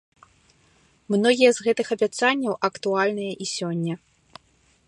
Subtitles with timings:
[1.15, 3.93] Многія з гэтых абяцанняў актуальныя і сёння.